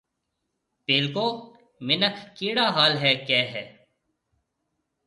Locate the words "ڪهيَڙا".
2.37-2.65